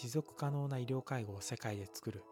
[0.00, 2.24] 持続可能な医療介護を世界で作る。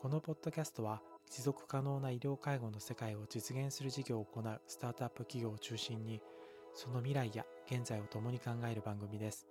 [0.00, 6.20] このポッドキャストは持続可能な医療介護の世界を実現する事業を行うスタートアップ企業を中心に
[6.74, 9.48] その未来や現在を共に考える番組です。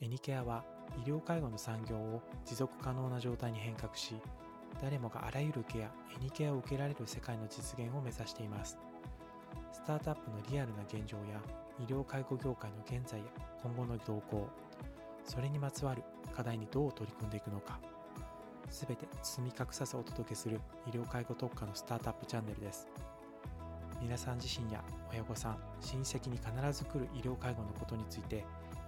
[0.00, 0.64] エニケアは
[1.06, 4.16] 医療介護の産業を持続可能な状態に変革し
[4.80, 8.76] 誰もがあらゆるケアエニケアを受けられる世界の実現を目指しています。
[9.70, 11.40] スタートアップのリアルな現状や
[11.78, 13.26] 医療介護業界の現在や
[13.62, 14.48] 今後の動向
[15.24, 16.02] それにまつわる
[16.32, 17.78] 課題にどう取り組んでいくのか
[18.70, 22.86] すべて包み隠さずお届けする医療介護特化のスタートアップチャンネルです
[24.00, 24.82] 皆さん自身や
[25.12, 28.44] 親御さん親戚に必ず来る医療介護のことについて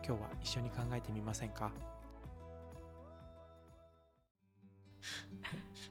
[0.06, 1.70] 今日は一緒に考えてみませんか？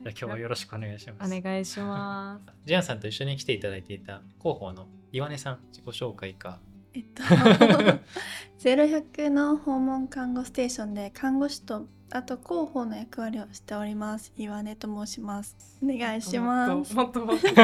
[0.04, 1.34] じゃあ今日はよろしくお願いします。
[1.38, 2.54] お願いします。
[2.66, 6.60] ジャンさんと一緒に来ていただいていた広報の岩根さん、自己紹介か。
[6.96, 7.24] えっと、
[8.64, 14.32] 0100の訪問看護ステーションで看護師とあと広報の役割をしております。
[14.38, 15.58] 岩根と申します。
[15.84, 16.96] お願いします。
[16.96, 17.48] もっともっと。
[17.52, 17.58] え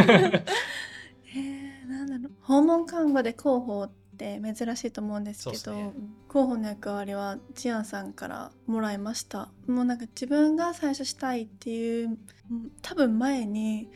[1.86, 2.32] ー、なんだろう。
[2.42, 5.94] 訪問看護で広報って珍しいと思うんですけどね。
[6.28, 9.48] 広報の役割はジアンさんからもらいました。
[9.68, 12.18] もうなんか自分が最初したいっていう
[12.52, 13.90] うん多分前に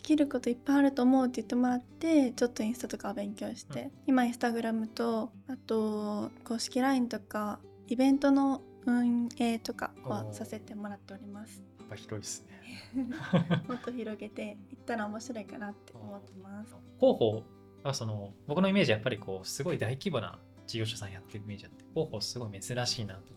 [0.00, 3.90] できることいっぱいあると思うって言ってもらってちょっとインスタとかを勉強して、うん。
[4.06, 11.62] 今インスタグラムとあと公式 LINE とかイベントの運営とかはさせてもらっております。
[11.80, 13.10] 幅広いですね。
[13.68, 16.74] もっと広げていったら面白いかなって思ってます。
[16.98, 17.42] 広報
[17.82, 23.34] はその僕のイメージはやっぱりこうすごい大規模な事業所さんやってるイメージあって広報すごい珍しいなと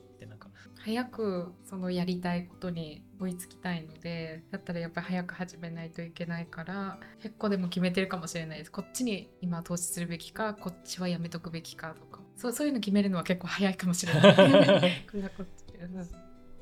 [0.86, 8.72] 早くそのやりたいことに追いつきたいのでだったらやっぱり早く始めないといけないから結構でも決めてるかもしれないです。
[8.72, 12.22] こっちに今投資するべきかこっちはやめとくべきかとか。
[12.36, 14.36] そうそういうの決めるのは結構早いかもしれない。
[15.10, 16.04] これはこっちうん。
[16.04, 16.18] ちょっ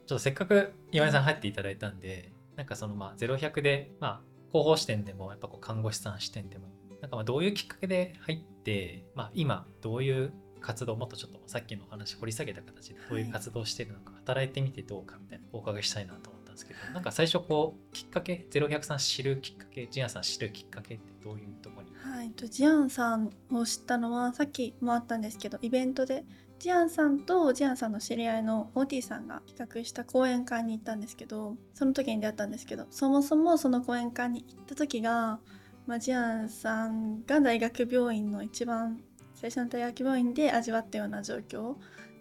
[0.06, 6.68] とせっかく岩根さん入っていただいたんでなんかそのまあ0100でまあ広報視点でもやっぱこう看護師さん視点でも
[7.02, 21.92] なんかまあどういうきっかけで入ってまあ今どういう活動もっとちょっとさっきのお話掘り下げた形でどういう活動をしてるのか、働いてみてどうかみたいなお伺いしたいなと思ったんですけどなんか最初こうきっかけ0100さん知るきっかけジアンさん知るきっかけってどういうところに？
[21.96, 26.24] はい、とジアンさんを知ったのはさっきもあったんですけどイベントで
[26.60, 35.40] ジアンさんとジアンさんの知り合いのオーティさんが企画した講演会に行ったんですけどその時に出会ったんですけどそもそもその講演会に行った時が、
[35.88, 39.02] まあ、ジアンさんが大学病院の一番
[39.42, 41.76] 最初の大学病院で味わったような状況。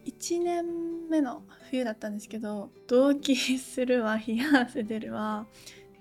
[0.06, 5.47] 1年目の冬だったんですけど動悸するわ冷や汗出るわ。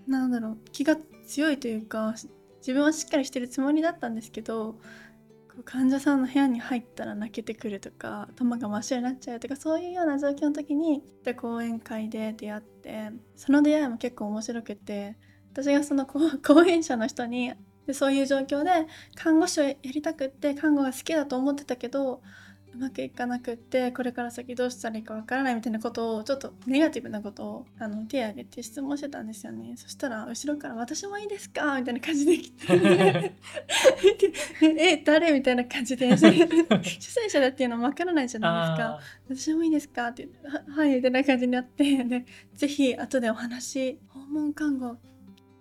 [0.08, 0.98] なんだろう気が
[1.28, 2.16] 強いというか
[2.60, 4.76] 自分はしっかりしてるつもりだったんですけど
[5.66, 15.18] 患者さんの部屋に入ったら泣けてくるとか頭が真っ白になっちゃうとかそういうような状況の時にで講演会で出会ってその出会いも結構面白くて
[15.52, 17.54] 私がその講講演者の人に
[17.90, 18.70] でそういう状況で
[19.16, 22.22] 看護師をやりたくって看護が好きだと思ってたけど
[22.72, 33.34] うまくいかなくってこれから先どうしたらいいかわからないみたいなことをちょっとネガティブなことをあの手を挙げて質問してたんですよねそしたら後ろから「私もいいですか?」みたいな感じで来て
[34.62, 38.90] 「え誰?」みたいな感じで 主催者だっていうのもわからないじゃないですか。
[38.98, 39.00] あ
[39.30, 40.08] 私もいいですか？
[40.10, 44.98] って言って、ははい、みたいな感じになって、で、ぜひ後でお話、訪問看護、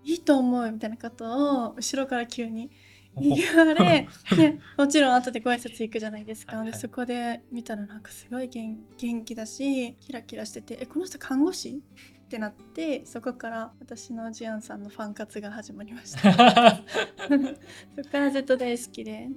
[0.09, 6.57] いいと思うみたいなことを後ろから急にー言われ、 でもちろん後でご挨拶行くじゃないですか。
[6.57, 11.83] はいはいで、そこで見たらなんかすごい元元気だし、キラキラしてて、え、この人看護師？
[12.25, 16.33] ってなって、そこから私のジアンさんのファン活が始まりました。
[17.97, 19.29] そこからずっと大好きで、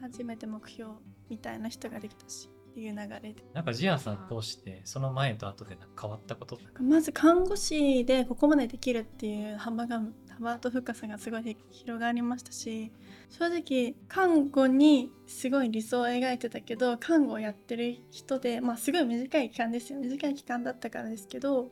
[0.00, 0.92] 初めて目標
[1.28, 3.36] みたいな人ができたし、っていう流れで。
[3.52, 6.58] なんかジアンさん通してその前と後でなんか変わったこと？
[6.82, 12.90] まず看護師でここまでできるっていう幅が幅と深さがすごい広がりましたし
[13.30, 21.70] 正直看護にすごい理想を描いてたけど看護をやってる人でまあすごい短い期間ですよ短い期間だったからですけど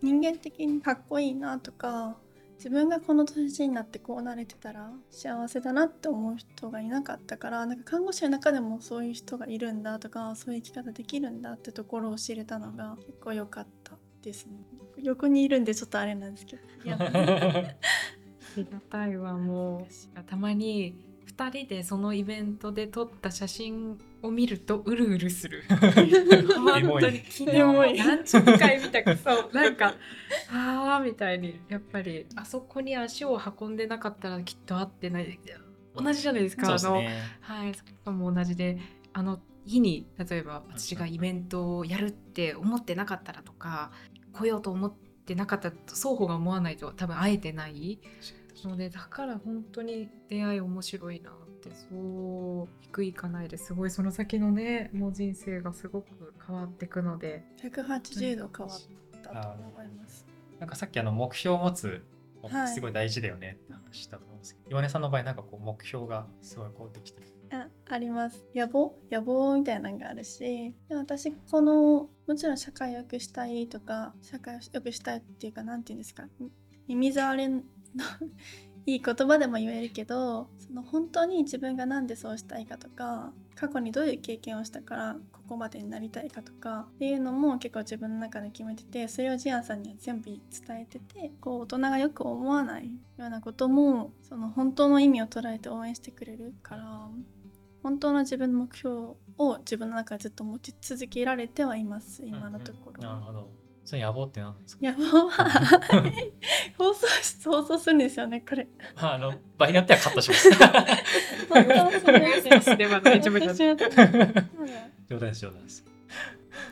[0.00, 2.16] 人間的にかっこいいなとか
[2.58, 14.58] 自分がこの年になってこうなれてたら幸せだなって思う人がいなかったからなんか看護師の中でもそういう人がいるんだとかそういう生き方できるんだってところを知れたのが結構良かったですね。
[15.00, 16.62] 横にいるんでちょっとあれなんですけど。
[16.84, 16.98] いや。
[17.00, 17.76] あ
[18.56, 20.22] りがたいわもう。
[20.24, 21.07] たまに
[21.38, 25.62] 2人でそのイベントで撮った写真を見るとうるうるする。
[25.70, 27.18] 本当に。
[27.28, 27.58] 昨日
[27.96, 29.94] 何十回見たかそうなんか
[30.52, 35.38] ああみたいにやっぱりあそこに足を運んでなかったらきっと会ってない。
[35.94, 36.94] 同じじゃないですかあの。
[37.40, 38.78] はいそこも同じで
[39.12, 43.92] あの日に例えば私がイベントをやるって思ってなかったらとか
[44.32, 44.92] 来ようと思っ
[45.24, 48.00] てなかったと双方が思わないと多分会えてない
[48.66, 57.44] のでだから本当に出会い面白いなってそう低いかないですごいその先のねもう人生がすごく変わっていくので。
[57.62, 58.80] 180度変わっ
[59.22, 60.26] たと思います。
[60.58, 62.02] なんかさっきあの目標を持つ
[62.42, 67.28] はいすごい大事だよねって話したと思うんですけど、岩根さんの場合なんかこう目標がすごいこうできてる。
[67.50, 68.44] ああります。
[68.54, 68.94] 野望？
[69.10, 76.50] 野望みたいなのがあるしで私このもちろん社会を良くしたいとか社会を良くしたいっていうかなんていうんですかみ
[76.86, 77.62] 耳障りの
[78.86, 90.40] いい言葉でも言えるけどその本当に自分が何でそうしたいかとか過去にどういう経験をしたからここまでになりたいかとかっていうのも結構自分の中で決めててそれをジアンさんには全部伝
[90.70, 97.08] えててこう大人がよく思わないようなこともその本当の意味を捉えて応援してくれるから
[97.82, 98.90] 本当の自分の目標
[99.38, 103.02] を自分の中でずっと持ち続けられてはいます今のところ。
[103.02, 103.67] なるほど。
[103.88, 104.82] それ野望って何なんですか？
[104.82, 105.30] 野望？
[105.30, 105.48] は
[106.76, 108.68] 放送し放送するんですよねこれ。
[108.94, 110.50] まああの場合によってはカットします。
[110.50, 110.58] 冗
[115.18, 115.82] 談です冗談です。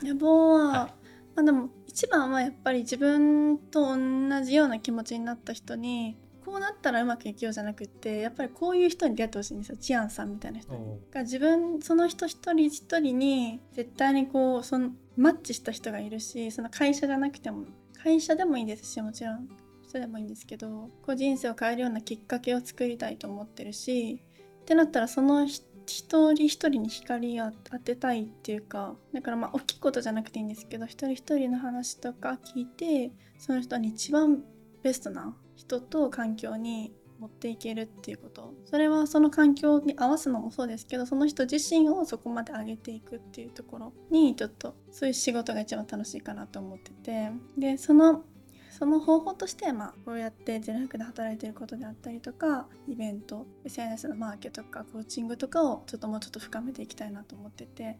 [0.03, 0.91] 野望は、はい
[1.35, 6.15] まあでも一番はやっぱり自分と同じような気持ちになった人に
[6.47, 10.79] こうなったらうまくいくようじゃなくってやっぱりこういう人に出会ってほしいんですよチアンさんみたいな人に。
[10.79, 17.65] だから自分その人一人一人に絶対にこうそのマッチした人がいるしその会社じゃなくても
[18.01, 19.49] 会社でもいいですしもちろん
[19.83, 24.21] 人でもいいんですけどこう人生を変えるようなきっかけを作りたいと思ってるし
[24.61, 34.43] ってなったらその人一人一人に光を当てたいっていうかだからまあ大きいことじゃなくていいんですけど一人一人の話とか聞いてその人に一番
[34.83, 38.53] ベストな人と環境に持っていけるっていうこと。
[38.65, 47.31] それはその環境に合わすのもそうですけどその人自身をそこまで上げていくっていうところにちょっとそういう仕事が一番楽しいかなと思ってて。
[47.57, 48.23] でその
[48.69, 57.97] その方法として、まあ、こうやってゼロ百で働いてることであったりとかイベント SNS のマーケとかコーチングとかをちょっともうちょっと深めていきたいなと思ってて。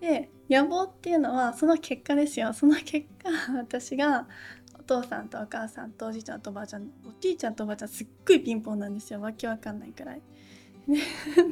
[0.00, 2.52] で野望っていうのはその結果ですよ。
[2.52, 4.28] その結果 私が
[4.86, 6.86] 父さんとお母さんとおじいちゃんとおばあちゃんお
[7.20, 9.20] じいちゃんとおばあちゃんすっごいピンポンなんですよ。
[9.20, 10.22] わけわかんないくらい。
[10.86, 11.00] ね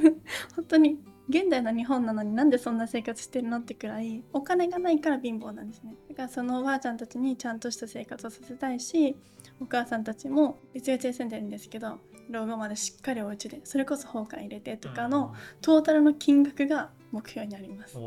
[0.54, 0.98] 本当に
[1.28, 5.94] 現代の日本なのになんでそんな生活してるのってくらいお金がないから貧乏なんですね。
[6.08, 9.16] だからそのおばあちゃんたちにちゃんとした生活をさせたいし
[9.60, 11.98] お母さんたちも別々で住んでるんですけど
[12.30, 13.60] 老後までしっかりお家で。
[13.64, 17.98] それこそ放課入れてとかのトータルの金額が目標にあります。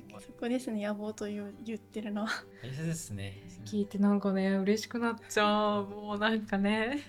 [0.00, 0.14] うん。
[0.14, 2.28] おーだからそこですね野望という言ってるのは。
[2.62, 3.42] 大切ですね。
[3.64, 5.86] 聞いてなんかね嬉しくなっちゃう。
[5.86, 7.00] もうなんかね。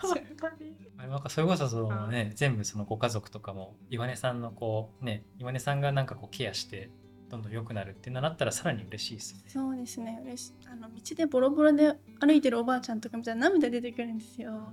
[0.00, 6.90] 本当にあれなんかそれこそそのね、全部そのご家族とかも岩根さんのこうね岩根さんがなんかこうケアして
[7.28, 9.44] どんどん良くなるっていうのになったらさらに嬉しいですよね。
[9.48, 10.20] そうですね。
[10.24, 14.72] 嬉しいあの道でボロボロで歩いてるおばあちゃんとかみたいな涙出てくるんですよ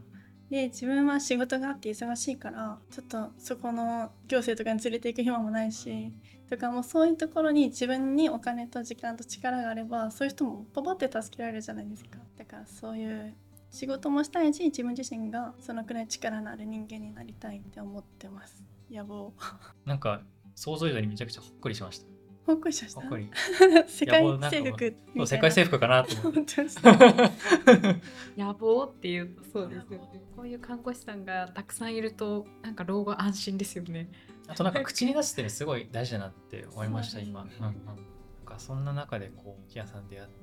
[0.53, 6.13] で自分は仕事があって忙しいからちょっとそこの行政とかに連れて行く暇もないし
[6.47, 12.19] とかもうそういうところに自分にお金と時間と力があればそういう人もパパって助けられるじゃないですか。
[12.37, 13.33] だからそういう
[13.71, 18.63] 仕事もしたいし自分自身がそのくらい力のある人間になりたいって思ってます。
[18.91, 19.33] 野望。
[19.87, 20.21] なんか
[20.53, 22.12] 想像以上にめちゃくちゃほっこりしました。
[22.45, 23.01] ほっこりしました？
[23.01, 23.29] ほっこり。
[23.87, 26.39] 世界征服そう世界征服かなと思って。
[26.39, 28.01] 本当ですね。
[28.37, 30.21] 野望っていうとそうですよね。
[30.35, 34.09] こういう看護師さんがたくさんいるとなんか老後安心ですよね。
[34.47, 37.43] あとなんか口に出すってねすごい大事だなって思いました今。
[37.43, 37.61] うんうん。
[37.61, 37.73] なん
[38.45, 40.33] かそんな中でこうキアさん出会って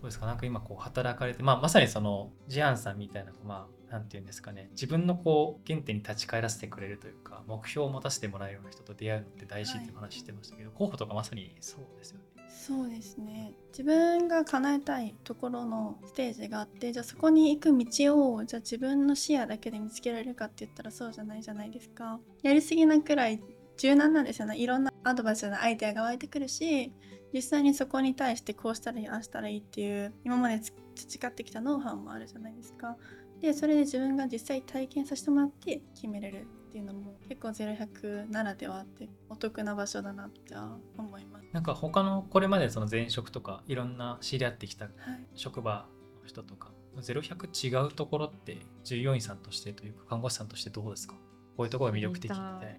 [0.00, 0.26] どうですか？
[0.26, 4.68] なんか今こう働かれてまあまさにそのジアンさんみたいなまあなんていうんですかね。
[4.72, 12.24] 自分のこう原点に立ち返らせてくれるというか目標を持たせてもらえるような人と出会うのって大事っていう話してましたけど、候補とかまさにそうですよね。
[12.48, 13.52] そうですね。
[13.68, 22.18] 自分が叶えたいところのステージがあってじゃあそこに行く道をじゃあ自分の視野だけで見つけられるかって言ったらそうじゃないじゃないですか。
[22.42, 23.40] やりすぎなくらい
[23.76, 24.56] 柔軟なんですよね。
[24.56, 26.92] いろんなアドバイスのアイデアが湧いてくるし
[27.32, 32.96] 実際にそこに対してこうしたらいいああしたらいいっていう今までつ培ってきたノウハウもあるじゃないですか。
[33.40, 40.54] でそれで自分が実際体験させてもらって決めれるっていうのも結構0100ならではあってお得な場所だなって
[40.96, 41.46] 思います。
[41.52, 44.94] なんか他のこれまでその前職とかいろんな知り合ってきたはい。
[45.34, 45.86] 職場
[46.22, 51.14] の人とか0100違うところって従業員さんとしてというか看護師さんとしてどうですか？
[51.58, 52.78] こういうところが魅力的みたい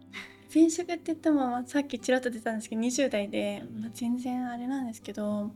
[0.54, 5.52] 前職って言っても、まあさっきちらっと出たんですけど20代で、まあ全然あれなんですけど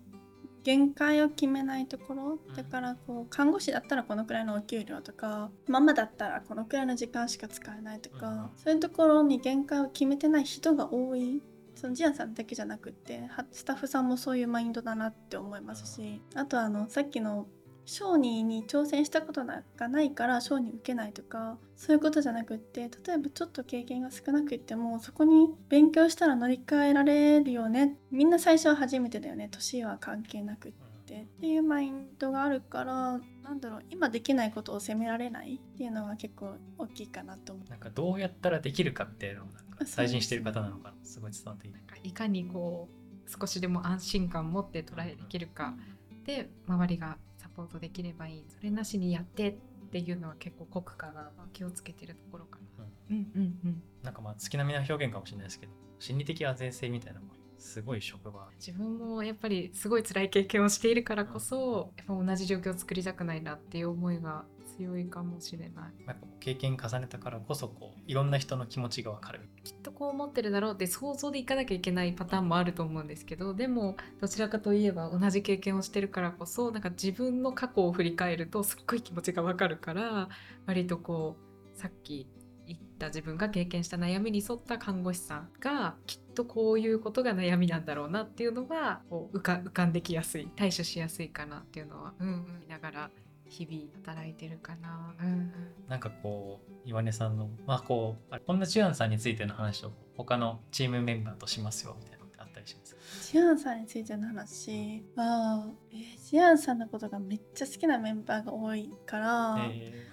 [0.63, 11.41] 限界を決めないところだからこう看護師だったらこのくらいのお給料とかママだったらこのくらいの時間しか使えないとか、そういうところに限界を決めてない人が多い。
[11.73, 17.47] そのジアンさんだけじゃなくってはスタッフさんもそういうマインドだなって思いますしあとあのさっきの
[17.85, 27.97] 小児に挑戦したことがないから小児受けないとかそういうことじゃなくって例えばちょっと経験が少なくってもそこに勉強したら乗り換えられるよね。
[28.11, 29.49] みんな最初は初めてだよね。
[29.51, 30.81] 年は関係なくって。
[31.11, 33.83] っていうマインドがあるからなんだろう。
[33.89, 37.69] 今できないことを責められないっていうのが結構大きいかなと思う。
[37.69, 40.95] なんかどうやったらできるかっていうのをなんかそう大事にしてる方なのかな。
[41.03, 42.87] すごい伝わっていいなんかいかにこ
[43.27, 45.75] う少しでも安心感を持ってトライできるか
[46.23, 48.45] で周りがサポートできればいい。
[48.47, 49.53] それなしにやってっ
[49.91, 52.85] ていうのは結構国家が気をつけてるところかな。
[53.11, 53.15] うん。
[53.35, 58.49] うんうんなんかまあ月並みな表現かもしれないですけど心理的安全性みたいなのがすごい職場。
[58.57, 64.45] 自分もやっぱりすごい辛い経験をしているからこそやっぱ同じ状況を作りたくないなっていう思いが
[64.81, 66.05] 強いかもしれない。
[66.07, 69.41] やっぱ経験重ねたからこそこういろんな人の気持ちが分かる。
[69.63, 80.29] きっとこう思ってるだろうって想像でいかなきゃいけないパターンもあると思うんですけどでもどちらかといえば同じ経験をしてるからこそなんか自分の過去を振り返るとすっごい気持ちがわかるから
[80.65, 81.37] 割とこ
[81.75, 82.27] うさっき
[82.67, 93.11] 言った自分が経験した悩みに沿った看護師さんがきっとこういうことが悩みなんだろうなっていうのがこう浮か浮かんできやすい対処しやすいかなっていうのは、うんうん、見ながら
[93.51, 95.13] 日々働いてるかな。
[95.19, 95.51] うんうん。
[95.89, 102.95] なんかこう岩根さんのまあこうあこんなジュアンさんについての話を他のチームメンバーとしますよみたいなのってあったりします？
[103.33, 110.07] ジアンさんについての話は、えージアンさんのことがめっちゃ好きなメンバーが多いから、え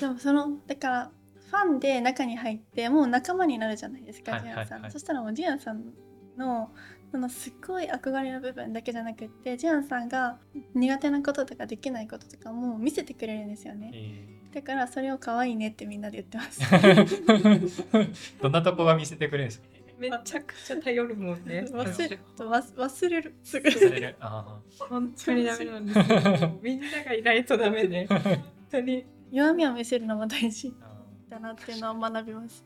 [0.00, 1.10] でもそのだから
[1.50, 5.92] ファンで中に入ってもう仲間になるじゃないですか、はいジアンさん、はいはいそしたらもうジアンさん
[6.38, 6.70] の
[7.12, 10.38] そのすっごい憧れの部分だけじゃなくってジアンさんが
[10.74, 13.90] 苦手なこととかできないこととかも見せてくれるんですよーね。
[13.92, 16.60] えだからそれを可愛いねってみんなで言ってます。
[16.62, 18.10] ー
[18.42, 19.66] どんなとこが見せてくれるんですか？
[19.98, 21.64] めちゃくちゃ頼るもんね。
[21.70, 24.16] 忘れ忘忘れるすぐされる。
[24.20, 26.58] あ本当にダメなんですよ。
[26.62, 29.04] みんながいないとダメで、ー本当に。
[29.30, 30.92] 弱みを見せるのも大事あ
[31.30, 32.64] だなっていうのを学びます、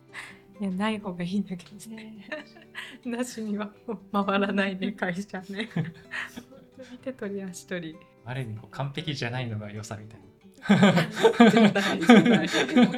[0.61, 2.27] いや、ない方がいいんだけどね。
[3.05, 3.71] なしには
[4.13, 5.69] 回らないね、 会社ね。
[7.03, 7.95] 手取り足取り。
[7.95, 10.27] ーある意味こう完璧じゃないのが良さみたいな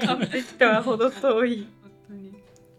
[0.06, 1.68] 完璧とは程遠い。
[1.82, 2.32] 本当に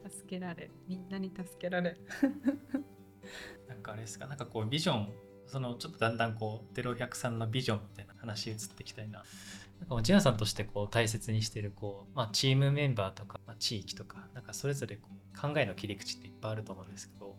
[0.09, 1.95] 助けられ、みんなに助けられ。
[3.67, 4.25] なんかあれですか？
[4.27, 5.13] なんかこうビジョン
[5.45, 9.23] そのちょっとだんだんこう0100さんのビジョンみたいな話移っていきたいな
[9.79, 17.35] なんかジュンさんとしてこう大切にしてるこう、まあ、チームメンバーとか、まあ、地域とかなんかそれぞれこう考えの切り口っていっぱいあると思うんですけど、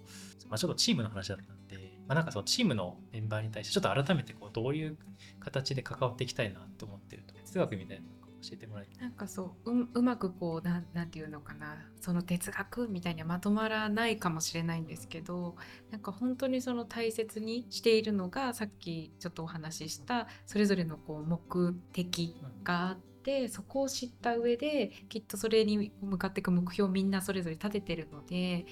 [0.49, 1.77] まあ、ちょっとチームの話だったんで、
[2.09, 4.97] まあ、なんかそのチームのメンバーに対してちょっと改めてこうどういう
[5.39, 8.05] 形で関わっていきたいなと思ってると哲学みたいな
[8.43, 15.57] 教えてもらいなんかそうううまくこうなんなんていうのかなその哲学みたいにはまとまらないかもしれないんですけど
[15.91, 28.67] なんか本当にその大切にしているのがさっきちょっとお話ししたそれぞれのこう目的があってそこを知った上できっとそれに向かっていく目標をみんなそれぞれ立ててるので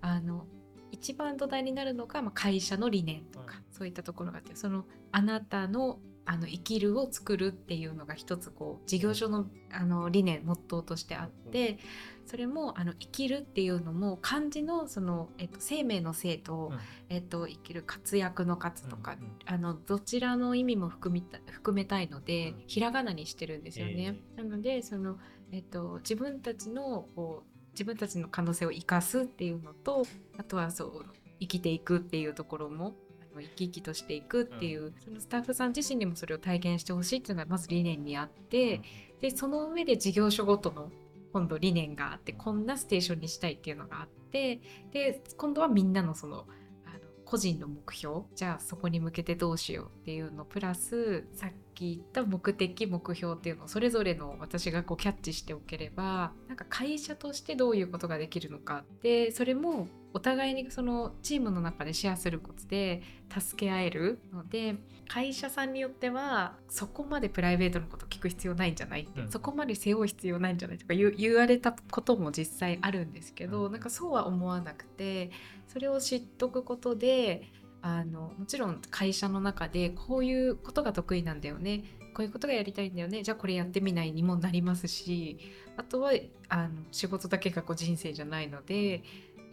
[0.00, 0.46] あの
[0.90, 5.98] 一番土台になるのが、まあ、会社の理念とか、そういったところがあってそのあなたの
[6.30, 11.78] あの生きるを作るっていうのが一つこう事業所のあの理念モットーとしてあって
[12.26, 16.70] それもあの生きるっていうのも漢字のその、えっと、生命の生と、
[17.08, 19.16] えっと、生きる活躍の活とか、
[19.46, 22.64] あのどちらの意味も含みた含めたいので、うん。
[22.66, 24.20] ひらがなにしてるんですよね。
[24.36, 25.16] なのでその、
[25.52, 30.04] えっと、自分たちのこう自分たちの可能性を生かすっていうのと
[30.36, 31.06] あとはそう
[31.40, 32.94] 生きていくっていうところも
[33.38, 38.80] あの生き生きとしていくっていう、そのスタッフさん自身にもそれを体験してほしいっていうのがまず理念にあって、
[39.20, 40.90] でその上で事業所ごとの
[41.32, 44.60] 今度理念があってこんなステーションにしたいっていうのがあって
[44.92, 46.46] で今度はみんなのその
[46.86, 58.84] あの個人の目標じゃあそこに向けてどうしようっていうのプラスさっき言った目的目標っていうのをそれぞれの私がこうキャッチしておければなんか会社としてどういうことができるのか。
[59.02, 64.76] でそれもお互いにそのチームの中でシェアすることで助け合えるので
[65.08, 69.30] 会社さんによってはそこまでプライベートのこと聞く必要ないんじゃないって、うん。
[69.30, 73.72] そこまで背負う必要ないんじゃないとか言われたことも実際あるんですけど、うん。
[73.72, 75.30] なんかそうは思わなくて
[75.66, 77.50] それを知っとくことで
[77.80, 81.84] あのもちろん会社の中でこういうことが得意なんだよね
[82.14, 85.38] こういうことがやりたいんだよねじゃあこれやってみないにもなりますし
[85.76, 86.12] あとは
[86.48, 89.02] あの仕事だけがこう人生じゃないので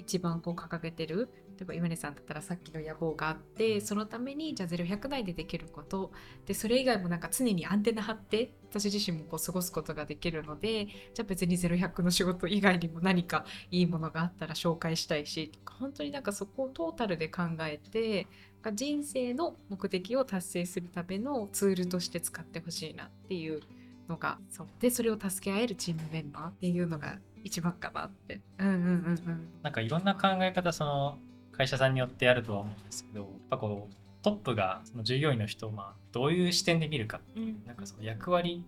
[0.06, 6.12] 一番こう掲げてる例えば岩根さんだったらさっきの野望があってそのためにじゃあ0100内でできること。
[6.46, 18.28] でそれ以外もなんか常にアンテナ張って私自身もこう過ごすことができるのでじゃあ別に0100の仕事以外にも何かいいものがあったら紹介したいし本当になんかそこをトータルで考えて
[18.74, 23.62] 人生の目的を達成するためのツールとして使ってほしいなっていう
[24.10, 24.68] のがそう。
[24.80, 28.42] でそれを助け合えるチームメンバーっていうのが一番かなって。
[28.58, 29.50] うんうんうんうん。
[29.62, 31.20] なんかいろんな考え方その
[31.52, 38.66] 会社さんによってあるとは思うんですけどやっぱこうトップがその従業員の人をまあどういう視点で見るかうんなんかその役割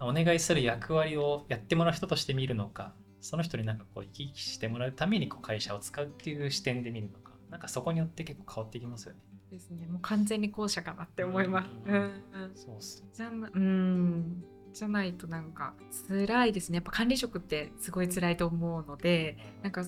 [0.00, 9.20] お願いする役割をやってもらう人として見るのかその人になんかこう生き生きしてもらうためにこう会社を使うっていう視点で見るのかなんかそこによって結構変わってきますよね。
[9.50, 9.86] ですね。
[9.86, 11.68] もう完全に後者かなって思います。
[11.86, 12.52] ううんんうん。
[12.56, 14.44] そうっすねじゃなうん。
[14.76, 15.74] じゃないとなんか
[16.08, 16.76] 辛いですね。
[16.76, 19.84] やっぱ管理職ってすごい辛いと思うので、なんか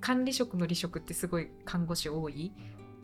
[0.00, 2.52] 管理職の離職ってすごい看護師多い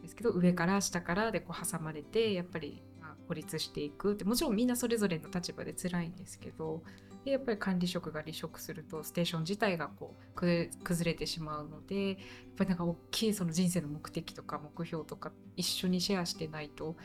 [0.03, 2.83] ですけど上から下からでこう挟まれてやっぱり
[3.29, 6.83] 孤立していくってもちろんみんなそれぞれの立場で辛いんですけど
[7.25, 10.41] でやっぱり管理職が離職するとステーション自体がこう
[10.83, 12.17] 崩れてしまうのでやっ
[12.57, 16.97] ぱりなんか大きいその人生の目的とか目標とか一緒にシェアしてないと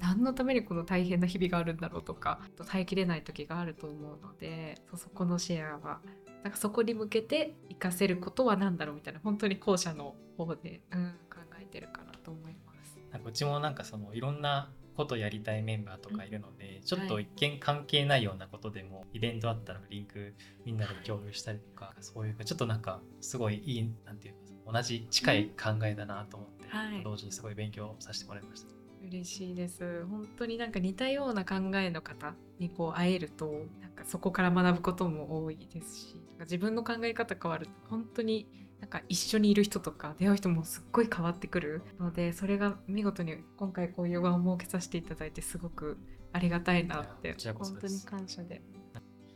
[0.00, 6.00] 何のためにこの大変な日々があるんだろうとか耐えきれない時があると思うのでそそこのシェアは
[6.42, 12.98] なんかそこに向けて活かせることは何だろうみたいな本当に後者の方で、うん、考えてるかなと思います。
[13.24, 17.24] うちもなんかそのいろんなことやりたいメンバーとかいるので、ちょっとはい。
[17.24, 20.34] 一見関係ないようなことでも、イベントあったらリンク
[20.64, 27.02] みんなで共有したりとか、そういうちょっとなんかすごいいいなんていうか同じ近い考えだなと思って、はい。
[27.04, 28.68] 同時にすごい勉強させてもらいました。
[29.06, 30.04] 嬉しいです。
[30.06, 33.46] 本当になんか似たような考えの方にこう会えると
[33.80, 38.48] なんかそこから学ぶことも多いですしなんか自分の考え方変わると本当に
[38.80, 45.98] なんか一緒にいる人とか出会う人もすっごい変わってくるのでそれが見事に今回こういう場を設けさせていただいてすごく
[46.32, 48.62] ありがたいなって本当に感謝で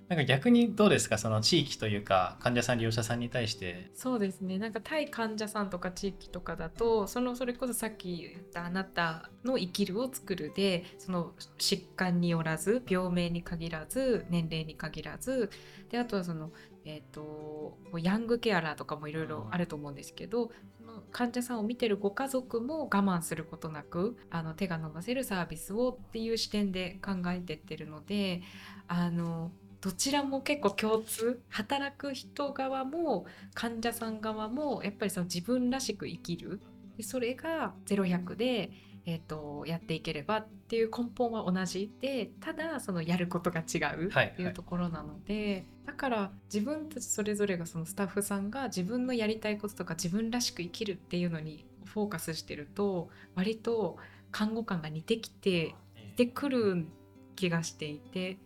[0.09, 1.19] なんか逆にどうですか？
[1.19, 3.93] その地域というか患者さん利用者さんに対して。
[3.95, 4.59] そうですね。
[4.59, 11.31] なんか対患者さんとか地域とかだとそのそれこそさっき言ったあなたの生きるを作るでその
[11.61, 15.49] 疾患によらず病名に限らず年齢に限らず
[15.91, 16.51] であとはその、
[16.85, 28.43] えー、とヤングケアラーとかもいろいろあると思うんですけど、その患者さんを見てるご家族も我慢することなくあの手が伸ばせるサービスをっていう視点で考えてってるので
[28.89, 31.41] あのどちらも結構共通。
[31.49, 36.61] 働く人側も患者さん側もやっぱりその自分らしく生きる。
[36.97, 38.71] でそれが0100で、
[39.11, 53.97] えー、とやっていければっていう根本は同じでただそのやることが違うはいっていうところなので、だから自分たちそれぞれがそのスタッフさんが自分のやりたいこととか自分らしく生きるっていうのにフォーカスしてると割と
[54.31, 56.87] 看護官が似てきて似てくる
[57.35, 58.39] 気がしていて、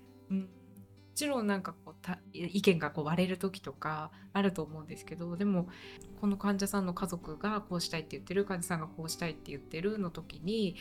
[1.14, 5.68] ちろんなんかこうた意見がこう割れる時とかあると思うんですけどでも
[6.20, 10.76] この患者さんの家族がこうしたいって言ってる患者さんがこうしたいって言ってるの時に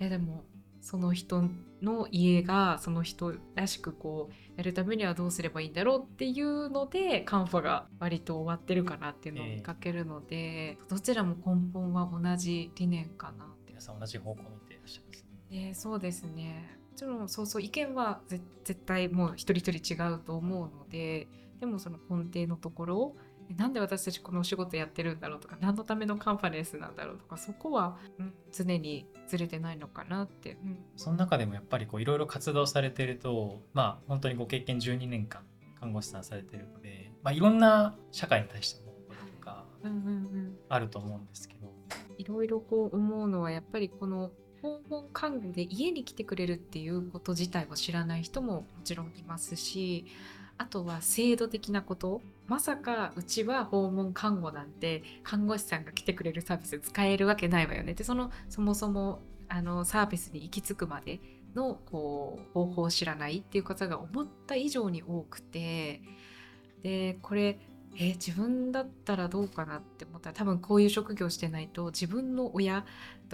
[0.00, 0.44] えでも
[0.84, 1.42] その人
[1.80, 15.68] の家がその人らしくこうやるためにはどうすればいいんだろうっていうのでカンファが割と終わってるかなっていうのを見かけるので、どちらも根本は同じ理念かなって皆さん同じ方向を見ていらっしゃいますね。
[15.68, 16.76] ね、そうですね。
[16.94, 21.26] もちろんそうそう意見はぜ絶対もう一人一人違うと思うので
[21.58, 23.16] でもその根底のところ
[23.56, 35.42] なんで私たちこのお仕事やってるんだろうとか何のためのカンファレンスなんだろうとかそこは、うん、常にずれてないのかなって、うん、その中でもやっぱりこういろいろ活動されてるとまあ本当にご経験12年間
[35.80, 39.64] 看護師さんされてるので、まあ、いろんな社会に対してのこととか
[40.68, 41.74] あると思うんですけど。
[42.16, 44.30] いろいろこう思うのはやっぱりこの
[44.64, 50.06] 訪問看護で家に来てくれるっていうこと自体を知らない人ももちろんいますし
[50.56, 52.22] あとは制度的なこと。
[52.46, 57.94] まさかうちは訪問看護なんて看護師さんが来てくれるサービス使えるわけないわよね。
[57.94, 61.20] でそのそもそもあのサービスに行き着くまで
[61.54, 66.02] のこう方法を知らないっていう方が思った以上に多くて
[66.82, 67.58] でこれ
[67.96, 72.84] え自分だったらどうかなって思ったら多分こういう職業してないと自分の親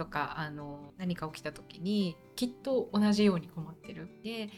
[0.01, 4.09] とかあの何か起きた時にきっと同じように困ってる。
[4.23, 4.49] で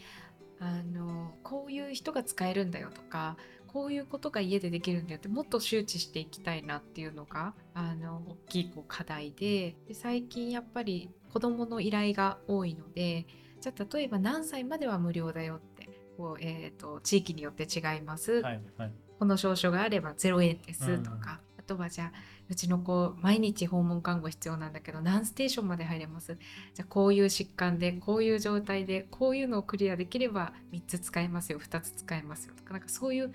[0.59, 3.35] あのこういう人が使えるんだよとか
[3.67, 13.25] こういうことが家でできるんだよってもっと周知していきたいなっていうのがあの大きいこう課題でで最近やっぱり子どもの依頼が多いので
[13.59, 18.93] じゃあ例えば何歳までは無料だよってこう、えー、と地域によって違います、はいはい。
[19.19, 22.11] この証書があれば0円ですとか、うんとはじゃあ
[22.49, 26.37] うちの子毎日訪問看護必要なんだけど何ステーションまで入れます？
[26.73, 31.59] じゃあこういう疾患でこういう状態でこういうのをクリアできれば3つ使えますよ。
[31.59, 32.53] 2つ使えますよ。
[32.55, 33.33] とかなんかそういう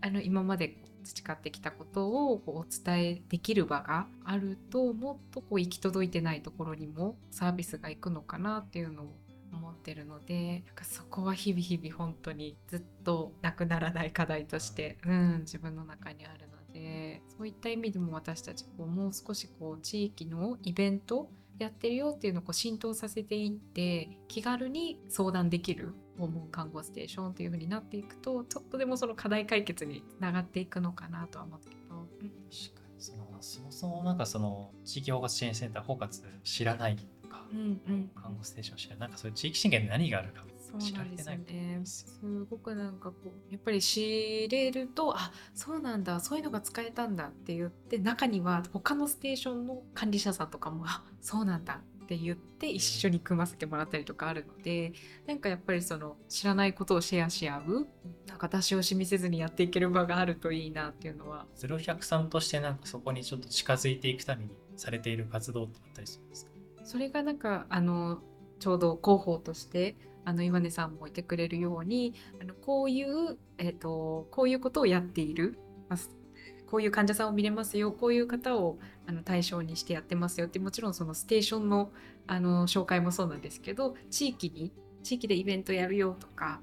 [0.00, 9.16] あの今まで培ってきたことをこうお伝えできる場があるともっとこう行き届いてないところにもサービスが行くのかなっていうのを
[9.50, 16.47] 思ってるのでなんかそこは日々日々本当にずっとなくならない課題として、うん、自分の中にある
[16.78, 32.32] でそういった意味でも私たちこうもう少しこう地域のイベントやってるよっていうのをこう浸透させていって気軽に相談できる訪問看護ステーションという風になっていくとちょっとでもその課題解決につながっていくのかなとは思ったけど、うん
[32.98, 36.08] そのそもそもなんかその地域包括支援センター包括
[36.42, 38.10] 知らないとか、うんうん。
[38.20, 39.00] 看護ステーション知らない。
[39.00, 40.42] なんかそういう地域資源で何があるか。
[40.42, 41.80] そう知なんですよられてないね。
[41.84, 42.20] す。
[42.50, 54.94] ごくなんかこうやっぱり知れるとあそうなんだそういうのが使えたんだって言って中には他のステーションの管理者さんとかもあそうなんだって言って一緒に組ませてもらったりとかあるので
[55.26, 57.86] なんかやっぱりその知らないことをシェアし合う
[58.26, 61.46] なんか出し惜しみせずにやっていける場があるといいなっていうのは。
[61.58, 66.52] 0100さんとしてなんかそこにちょっと近づいていくためにされている活動ってあったりするんですか？
[66.84, 68.20] それがなんかあの
[68.58, 69.96] ちょうど広報として
[70.28, 75.98] あの岩根さんもいてくれるようにあのこういう、えー、とこういうことをやっている、まあ
[76.70, 81.90] こういう患者さんを見れますよこういう方をあの対象にしてやってますよってもちろんそのステーションの
[82.26, 84.70] あの紹介もそうなんですけど地域に
[85.02, 86.60] 地域でイベントやるよとか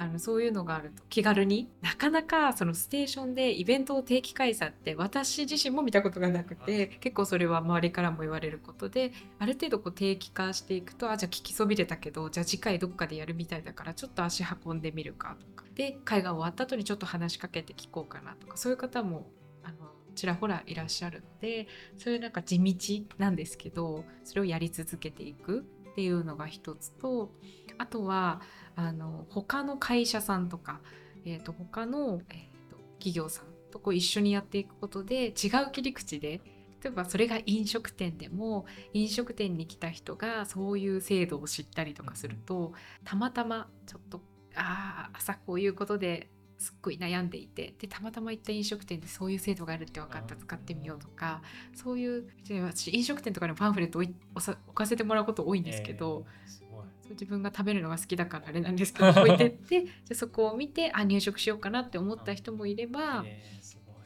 [0.00, 1.68] あのそういうのがあると気軽に？
[1.82, 15.64] なかなかそのステーションでイベントを定期開催って私自身も見たことがなくて結構それは周りからも言われることである程度こう定期化していくとあじゃあ聞きそびれたけどじゃあ次回どっかでやるみたいだからちょっと足運んでみるかとか。
[15.74, 18.56] で会が終わった後にちょっと話しかけて聞こうかなとか。
[18.56, 19.28] そういう方も
[19.64, 19.76] あの
[20.14, 27.32] ちらほらいらっしゃるのでそういうなんか地道なんですけどそれをやり続けていくっていうのが一つと
[27.78, 28.40] あとは
[28.76, 30.80] あの他の会社さんとか、
[31.24, 35.32] えー、と他の、えー、と企業さんとこう一緒にやっていくことで違う
[35.72, 36.40] 切り口で
[36.82, 42.72] 例えばそれが飲食店でも飲食店に来た人がそういう制度を知ったりとかすると
[43.04, 44.20] たまたまちょっと
[44.54, 51.42] ああ朝こういうことですっごい悩んでいてでたまたま行った飲食店でそういう制度があるって分かった使ってみようとか
[51.74, 52.28] そういう
[52.64, 54.14] 私飲食店とかのパンフレットを置
[54.74, 56.58] かせてもらうこと多いんですけど、えー
[57.10, 63.58] 自分が食べるのが好きだからあれなんですけど 置いてってじゃあそこを見てあ入職しようかなって思った人もいれば、えー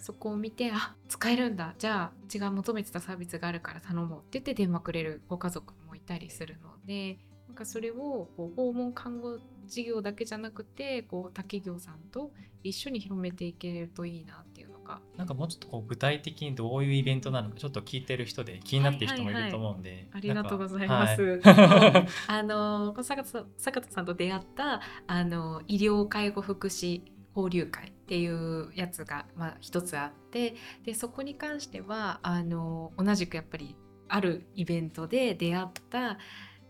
[0.02, 1.76] そこを見てあ使えるんだ。
[1.78, 12.32] じゃあうちが求めてたサービスがあるから頼もうって言って電話くれるご家族もいたりするのでなんかそれをこう訪問看護事業だけじゃなくてこう他企業さんと
[12.64, 21.40] 一緒に広めていけるといいなっていうのがなんかもうちょっとこう具体的にどういうイベントなのかちょっと聞いてる人で気になってる人もいると思うんで、ありがとうございます。
[21.42, 22.08] はい。
[22.28, 27.02] あの坂田さん坂田さんと出会ったあの医療介護福祉
[27.34, 33.74] 交流会っていうやつが、まあ、一つあってでそこに関してはあの同じくやっぱり
[34.08, 36.18] あるイベントで出会った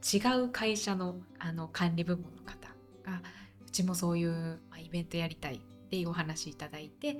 [0.02, 2.68] 違う会社のあの管理部門の方
[3.04, 3.22] が
[3.66, 5.58] うちもそういう、まあ、イベントやりたいっ
[5.90, 7.18] ていうお話いただいて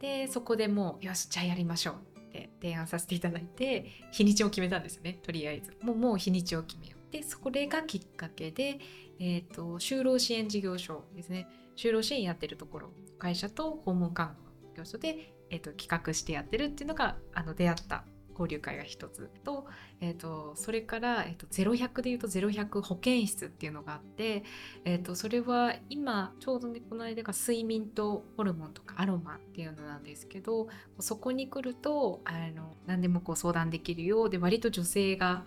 [0.00, 5.76] でそこでもうよしじゃあやりましょうって提案させていただいて日にちを決めたんですよねとりあえず。
[5.82, 7.12] もうもう日にちを決めよう。
[7.12, 8.78] でそれがきっかけで、
[9.18, 11.46] えー、と就労支援事業所ですね。
[11.76, 18.04] 就労支援やってるところ会社と訪問看護の業所で、えー、と企画してやってるっていうのがあの出会った
[18.40, 19.66] 交流会が一つと,、
[20.00, 24.44] えー、とそれから、えー、と0100でいうと0100保健室っていうのがあって、
[24.84, 35.44] えー、とそれは今ちょうどねこの間が睡眠とホルモンとかアロマっていうのなんですけどそこに来るとあの何でもこう相談できるようで割と女性が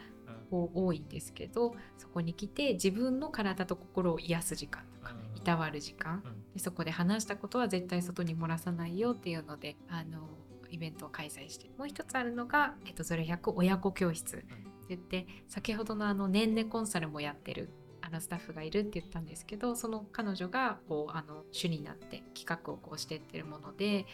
[0.53, 6.23] こう多いんですけどそこに来て自分の体と心を癒す時間とかいたわる時間。
[6.53, 10.29] でそこで話したことは絶対外に漏らさないよっていうのであの
[10.73, 14.45] イベントを開催してもう一つあるのが、えっと、0100親子教室って
[14.89, 17.69] 言って先ほどのあの年々コンサルもやってる
[18.01, 24.07] あのスタッフがいるって言ったんですけどその彼女がこうあの主になって企画をこうしてってるもので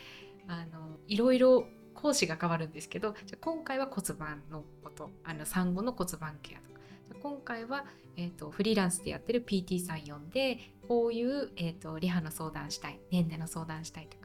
[0.48, 6.80] あのいろいろ講師が変わるんですけどじゃあ今回は骨盤のことあの産後の骨盤ケアとか。
[7.22, 7.86] 今回は、
[8.18, 14.19] えー、とフリーランスでやってる PT さん呼んでこういう、えー、とリハの相談したい年齢の相談したいとか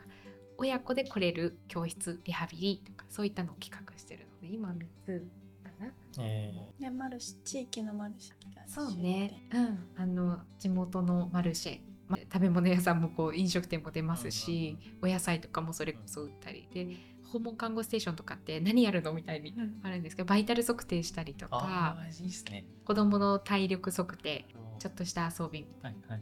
[0.59, 5.27] 親子で来れる教室リハビリとかそういったのを企画してるので今3つ
[5.63, 5.93] かな。
[6.21, 16.69] えね、マルシ地域のマルシェがそうね、うん、あの地元のマルシェ、ま食べ物屋さんもこう飲食店も出ますし、お野菜とかもそれこそ売ったり。
[16.73, 19.81] で訪問看護ステーションとかって何やるのみたいにうん。
[19.83, 22.65] あるんですけどバイタル測定したりとあかあ、いいですね。
[22.85, 24.45] 子どもの体力測定
[24.79, 24.99] ちょっと。
[24.99, 26.21] とした遊びはいはいはいはい。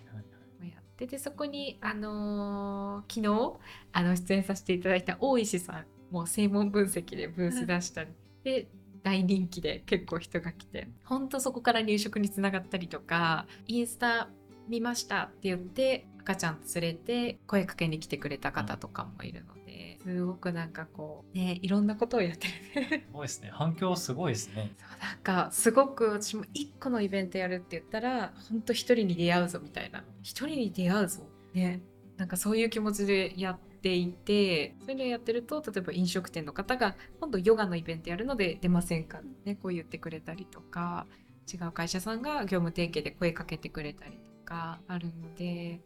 [1.02, 3.58] もやっててそこに、あのー昨日
[3.92, 8.10] あの出演させていただいた大石さんもう正門分析でブース出したり、
[8.44, 8.68] で
[9.02, 14.28] 大人気で結構人が来てほんとそこから入職につながったりとかインスタ
[14.68, 19.61] 見ましたって言って赤ちゃん連れて声かけに来てくれた方とかもいるので、
[20.02, 22.80] すごくなんかこうねいろんなことをやってる。
[22.90, 23.50] ね すごいですね。
[23.52, 24.72] 反響すごいですね。
[24.78, 30.04] そうなんかすごく私も1個のイベントやるって言ったら本当一人に出会うぞみたいな。
[30.22, 31.22] 一人に出会うぞ。
[31.54, 31.80] ね。
[32.16, 39.20] なんかそういう気持ちでやっていてそれでやってると例えば飲食店の方が今度ヨガのイベントやるので出ませんか？
[39.44, 41.06] ねこう言ってくれたりとか
[41.52, 45.80] 違う会社さんが業務提携で声かけてくれたりとかあるので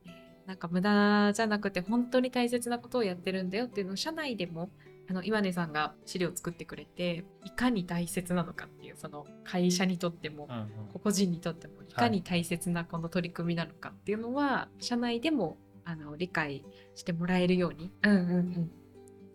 [0.46, 4.70] なんか無駄じゃなくて本当に大切なことをやってるんだよっていうのを社内でも
[5.08, 10.66] あの岩根さんが資料を作ってくれていかに大切なのかっていうその会社にとってもうんうん。
[10.92, 18.70] 個々人にとってもいかに大切なこの取り組みなのかっていうのは、社内でもあの理解してもらえるように、うんうんうん、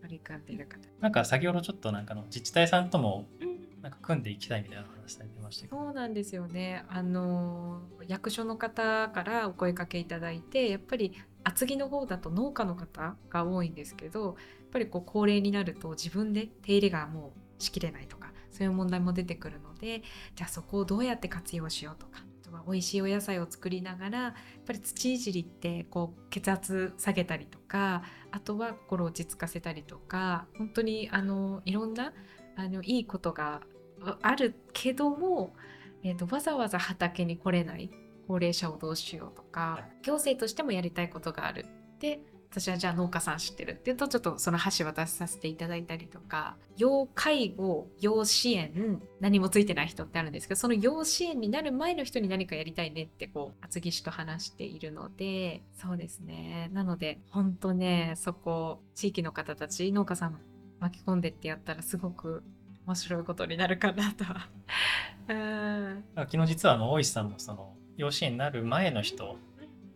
[0.02, 0.88] 取り組んでいる方。
[1.00, 3.26] なんか先ほどちょっとなんかあの自治体さんとも
[3.82, 5.76] なんか組んでいきたいみたいな話されてましたけど。
[5.76, 6.84] そうなんですよね。
[6.88, 14.34] あの役所の方からお声かけいただいて、やっぱり厚木の方だと農家の方が多いんですけど、やっ
[14.70, 20.02] ぱりこう高齢になると自分で手入れがもうしきれないとか、そういう問題も出てくるので、
[20.36, 22.22] じゃあそこをどうやって活用しようとか。
[22.66, 24.32] 美味しいお野菜を作りながらやっ
[24.66, 32.12] ぱり土いじりってこう血圧下げたりとかあとは心を落ち着かせたりとか本当にあのいろんな
[32.56, 33.62] あのいいことが
[34.22, 35.54] あるけども、
[36.02, 37.90] えー、とわざわざ畑に来れない
[38.26, 41.66] 高齢者をどうしようとか行政としてもやりたいことがある
[41.98, 42.20] で
[42.52, 56.68] 私はじゃあ農家さん知ってるっていうとちょっとその箸渡しさせていただいたりとか要介護要支援何もついてない人ってあるんですけどその要支援になる前の人に何かやりたいねってこう厚木市と話しているのでそうですね。
[56.74, 60.38] なので本当ねそこ地域の方たち農家さん
[60.78, 62.42] 巻き込んでってやったらすごく
[62.86, 64.48] 面白いことになるかなとは。
[65.28, 69.36] うん昨日実はあの大石さんもその養子になる前の人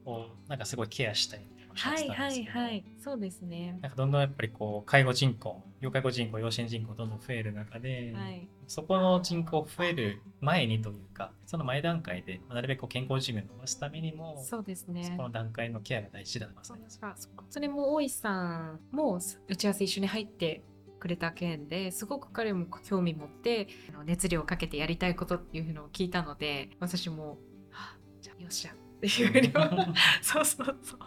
[0.04, 1.46] をなんかすごいケアしたい
[1.76, 3.78] はいはいはいそうですね。
[3.82, 15.04] なんかどんどんやっぱりこう介護人口要介護人口養子人口どんどん増える中で、はいそこの人口増える前にというかその前段階でなるべく健康寿命を伸ばすためにもそうですね。
[15.04, 20.62] そこの段階のケアが大事だと思いますねそれも大石さんも打ち合わせ一緒に入って
[21.06, 23.68] くれた件ですごく彼も興味持って
[24.04, 27.38] 熱量をかけてやりたいことっていうのを聞いたので私も
[27.70, 29.52] 「はあじゃあよっしゃ」っていうふうに
[30.20, 30.98] そうそうそう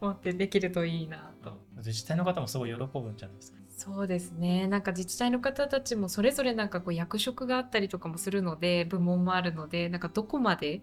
[0.00, 1.60] 思ってできるといいなと。
[1.76, 3.58] 自治体の方もすごい喜ぶんじゃないですか。
[3.76, 10.80] そうですねなんか自治体の方たちもそれぞれなんかこう役職があったりとかもするので部門もあるのでなんかどこまで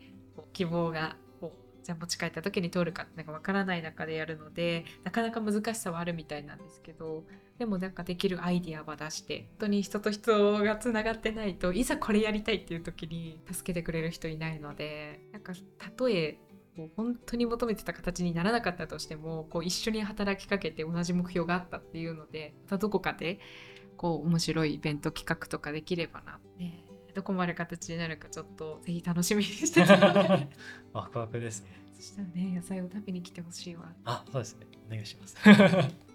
[0.52, 7.24] 希望がこうじゃあ持ち帰った時に通るかなんかわからない中でやるのでなかなか難しさはあるみたいなんですけど
[7.62, 16.40] でもなんかできるアイディアは出して本当に人と人がつながってないといざこれやりたいっていう時に助けてくれる人いないのでなんかたとえ
[16.76, 23.40] こう本当に求めてた形にならなかったとしてもこう一緒に働きかけて同じ目標があったっていうのでまたどこかで
[23.96, 29.88] こう面白いイベント企画とかできればな、ね、どこまで形になるかちょっとぜひ楽しみにしてて
[30.94, 31.80] ワクワクですね。
[31.94, 34.66] そしたらね野菜を食べに来てほしいわあ、そうですね。
[34.88, 35.38] お願いします。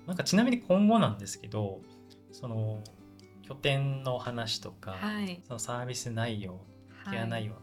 [0.07, 1.81] なんかちなみに今後なんですけど、
[2.33, 2.83] その
[3.43, 5.41] 拠点の話とか、はい。
[5.47, 6.61] そのサービス内容、
[7.11, 7.55] ケア内容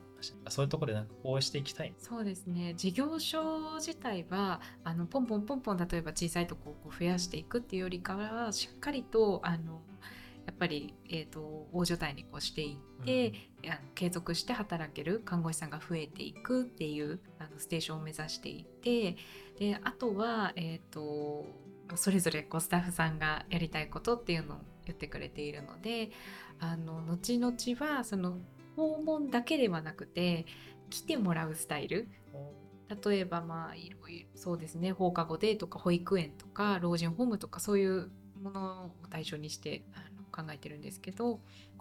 [0.47, 1.93] そういうところでなんかこうしていきたい？
[1.99, 2.73] そうですね。
[2.75, 9.81] 事業所自体はあのポンポンポンポン例えば小さいとこを増やしていくっていうよりかはしっかりとあの
[10.45, 13.33] やっぱり、えー、と大所帯にこうしていって、
[13.65, 19.17] あの継続して働ける看護師さんが増えていくっていうあのステーションを目指していて
[19.59, 21.45] であとは、えー、と
[21.95, 26.11] それぞれこうスタッフさんがやりたいことっていうのを言ってくれているので
[26.59, 28.37] あの後々はその
[28.75, 30.45] 訪問だけではなくて
[30.89, 32.07] 来てもらうスタイル。
[33.05, 39.99] 例えばまあいろいろそうですね放課後デーとか保育園とか老人ホームとかそういうものを対象にしてあ
[40.39, 41.39] の考えてるんですけど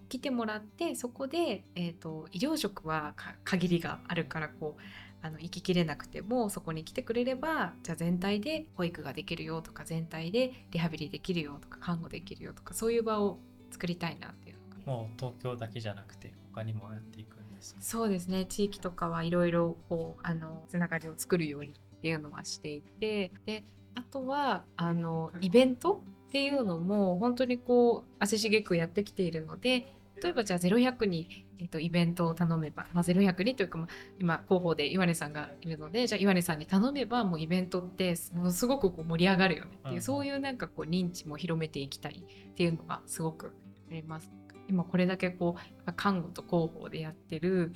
[0.08, 4.82] 来てもらってそこで、えー、と医療職は限りがあるからこう
[5.22, 13.38] あの行ききれなくてもそこに来てくれればじゃあ全体で保育ができるよとか全体でリハビリできるよとか看護できるよとかそういう場を
[13.70, 18.46] 作りたいなっていうもう東京だけじゃなくて、他にもやっていくんですかそうですね。
[18.46, 23.30] 地域とかはいろいろこうあのつながりを作るようにっていうのはしていて。
[23.46, 33.88] であとはあのイベントっていうのも本当にこう足しげくやってきているので例えばじゃあ0100に、えっとイベントを頼めば、まあ、0100にというか、まあ、
[34.20, 43.54] 今広報で岩根さんがいるのでじゃあ岩根さんに頼めばもうイベントってものすごくこう盛り上がるよねっていう、うんそういうなんかこう認知も広めていきたいっていうのがすごく
[43.90, 44.30] あります。
[44.68, 45.56] 今これだけこ
[45.86, 47.72] う看護と広報でやってる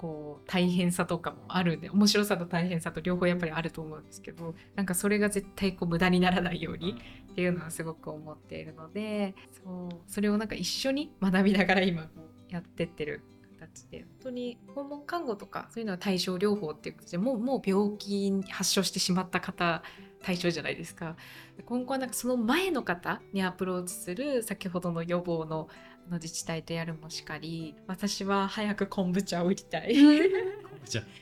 [0.00, 6.96] こう大変さとかもあるんで面白さと大変さと両方やっぱりあると思うんですけどなんかそれが絶対こう無駄にならないように
[7.32, 12.08] っていうのはすごく思っているのでそうそれをなんか一緒に学びながら今
[12.48, 13.20] やってってる
[13.58, 13.98] 形で。
[13.98, 19.82] 本当に訪問看護とかそういうのは対症療法っていうことでもうもう病気に発症してしまった方
[20.22, 21.16] 対象じゃないですか。
[21.66, 29.94] 今後はなんかその前の方にアプローチする先ほどの予防のあの自治体とやるもしかり私は早く昆布茶を売りたい。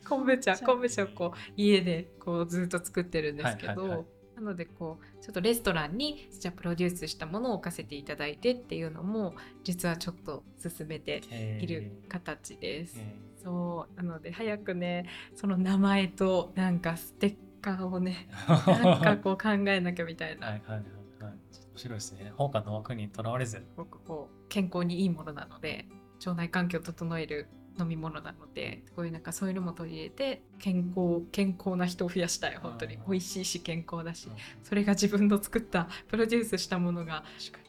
[0.09, 0.57] 昆布茶。
[0.57, 1.05] 茶昆布茶。
[1.05, 4.07] をこう家でこうずっと作ってるんですけど、はいはいはい。
[4.37, 12.97] なのでこうちょっとレストランにじゃあプロデュースしたものを置かせていただいてっていうのも実はちょっと進めてあいる形です。
[12.99, 13.97] えそう。
[13.97, 20.47] なので早くねその名前となんかステッカーをねー なんかこう考えなきゃみたいな。
[20.47, 20.98] はいはいはい
[21.79, 22.33] 白いですね。
[22.37, 23.57] 放課の枠にとらわれず。
[23.57, 25.87] すごくこう健康にいいものなので
[26.19, 27.49] 腸内環境を整える
[27.81, 34.29] 飲み物なのでこういうなんかそういうのも取り入れて健康健康な人を増やしたい本当にうん美味しいし健康だし
[34.65, 37.23] それが自分の作ったプロデュースしたものが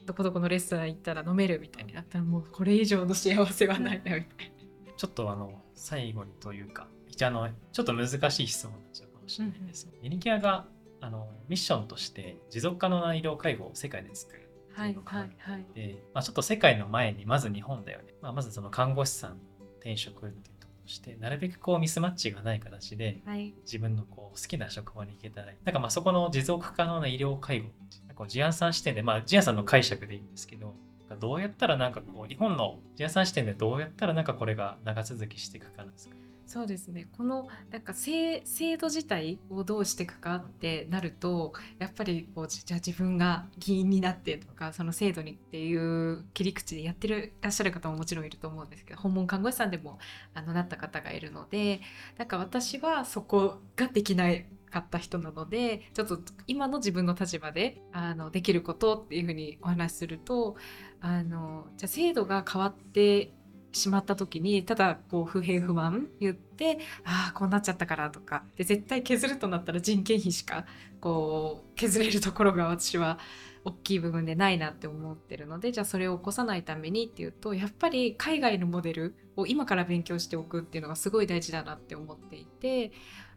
[0.05, 4.59] どこどこのレストラン行ったら飲めるみたいになったらもうこれ以上の幸せはないなみたいな。
[4.97, 9.87] ちょっとあの最後にというか、一応あのちょっと難しい質問になっちゃうかもしれないです。
[10.01, 10.65] ユニキャが
[11.01, 14.49] あのミッションとして持続可能な医療介護を世界で作る。
[14.73, 15.65] はいはいはい。
[15.73, 18.13] で、まあ、ちょっと世界の前にまず日本だよね。
[18.21, 19.35] まあ、まずその看護師さんの
[19.79, 25.53] 転職っていうところとして、なるべくこうミスマッチがない形ではい自分のこう好きな職場に行けたら。
[25.65, 30.75] なんかまあそこの持続可能な医療介護、なんかこうジアンさん視点で、まあジアンさんの解釈でいいんですけど、
[31.19, 36.15] どうやったらなんかこう日本のジアンさん視点でどうやったらなんかこれが長続きしていくかなんですか？
[36.49, 37.07] そうですね。
[37.15, 38.41] このなんか制
[38.79, 49.99] 度自体をどうしていくかってなるとやっぱりこうじゃあ自分が議員になってとかその制度にっていう切り口でやってるらっしゃる方ももちろんいると思うんですけど訪問看護師さんでも
[50.33, 51.81] あのなった方がいるので
[52.17, 54.25] なんか私はそこができな
[54.71, 60.55] かった人なのでちょっと今の自分の立場であのできることっていうふうにお話しすると
[60.99, 63.33] あのじゃあ制度が変わって
[63.71, 70.65] しまった時にただこう不平不満言ってああこうなっちゃったからとかで絶対削るとなったら人件費しか
[70.99, 73.19] こう削れるところが私は
[73.65, 82.91] 大きい部分でないなって思ってるのでじゃあそれを起こさないためにっていうとやっぱり海外のモデルを今から勉強しておくっていうのがすごい大事だなって思っていて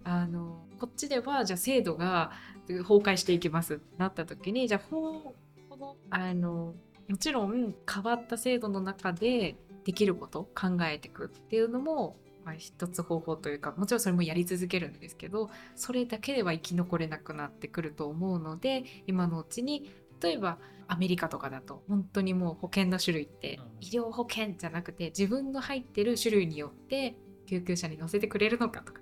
[0.05, 2.33] あのこっちではじゃあ制度が
[2.69, 5.35] 崩壊していきますってなった時にじゃあこ
[5.77, 6.75] のあの
[7.09, 19.91] もちろん変わった制度の中でできること考えていくっていうのも、まあ、一つ方法というかもちろんそれもやり続けるんですけどそれだけでは生き残れなくなってくると思うので今のうちに
[20.21, 23.65] 例えばアメリカとかだと本当にもう保険の種類ってうん。
[23.81, 27.17] 医療保険じゃなくて自分の入ってる種類によって
[27.47, 29.01] 救急車に乗せてくれるのかとか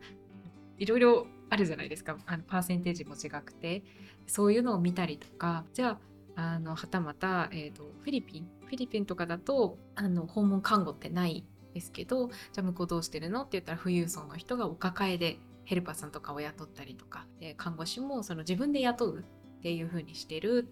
[0.78, 2.16] いろいろあるじゃないですか。
[2.26, 3.82] あのパーセンテージも違くて。
[4.30, 5.98] そういうのを見たりとかじゃ
[6.36, 13.40] ああのはたまた、えー、とフィリピンフィリピンとかだとあの訪問看護ってないですけどじゃあ向こうどうしてるの？
[13.40, 17.26] って言ったら富裕層の人がお抱えでヘルパーさんとかを雇ったりとか。
[17.40, 19.18] で看護師もその自分で雇う
[19.58, 20.68] っていう風にしてる。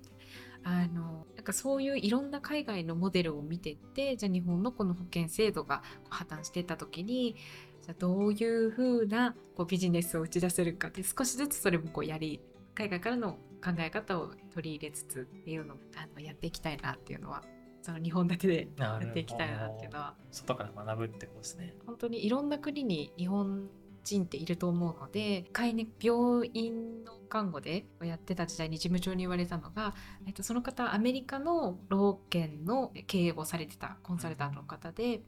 [0.65, 7.37] あのなんかそういういろんな海外のモデルを見てってじゃあ日本のこの保険制度が破綻してった時に
[7.81, 12.41] じゃあどういう風なこうビジネスを打ち出せるかって少しずつそれもこうやり
[12.75, 17.45] 海外からの考え方を取り入れつつっていうのをあのやっていきたいなっていうのは
[17.89, 21.75] その2本立てでやっていきたいなっていうのは外から学ぶってことですね。
[21.87, 23.71] 本当にいろんな国に日本
[24.05, 29.95] 人っていると思うので一回ね病院の看護でやってた時代に事務長に言われたのが、
[30.27, 35.23] えっと、その方アメリカの老健の経営をされてたコンサルタントの方で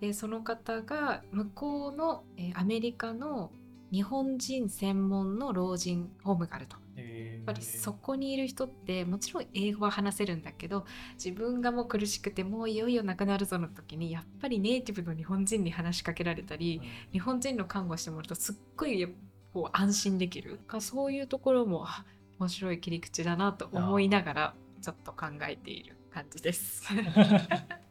[0.00, 3.50] でその方が向こうの、えーアメリカの
[3.90, 6.76] 日本人専門の老人ホームがあると。
[6.98, 19.14] ややっぱりそこにいる人ってもちろん英語は話せるんだけど自分がもう苦しくてもういよいよ亡くなるぞの時にやっぱりネイティブの日本人に話しかけられたり日本人の看護してもらうとすっごい
[19.54, 20.58] こう安心できる。
[20.66, 22.04] かそういうところもあ
[22.38, 26.84] 面白い切り口だなと思いながらちょっと考えている感じです。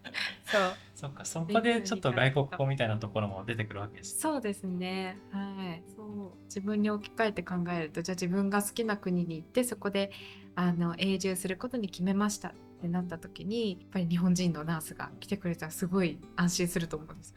[0.45, 4.19] そうそっか、そこでちょっと外国語みたいなところも出てくるわけです。
[4.19, 5.15] そうですね。
[5.31, 5.83] はい。
[5.95, 6.43] そう。
[6.45, 10.09] 自分に置き換えて考えると、じゃあ自分が好きな国に行って、そこで
[10.55, 17.35] あの永住することに決めましたってなった時にやっぱり日本人のナースが来てくれたらすごい安心すると思うんです。